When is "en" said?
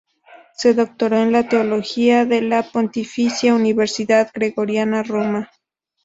1.21-1.47, 2.21-2.49